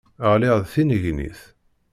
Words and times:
Ɣliɣ 0.31 0.55
d 0.59 0.65
tinnegnit. 0.73 1.39